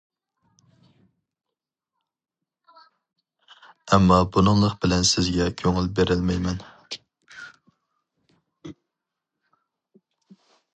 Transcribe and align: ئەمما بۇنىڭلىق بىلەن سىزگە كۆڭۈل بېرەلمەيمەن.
ئەمما 3.91 4.17
بۇنىڭلىق 4.37 4.73
بىلەن 4.87 5.07
سىزگە 5.11 5.49
كۆڭۈل 5.63 5.91
بېرەلمەيمەن. 6.01 6.65